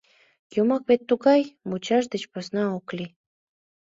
Йомак 0.55 0.83
вет 0.89 1.01
тугай— 1.09 1.41
мучаш 1.67 2.03
деч 2.13 2.23
посна 2.33 2.63
ок 2.77 2.87
лий. 2.97 3.11